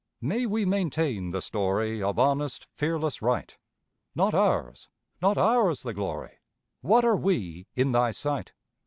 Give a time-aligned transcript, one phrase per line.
[0.21, 3.55] May we maintain the story Of honest, fearless right!
[4.15, 4.89] Not ours,
[5.21, 6.39] not ours the Glory!
[6.81, 8.53] What are we in Thy sight?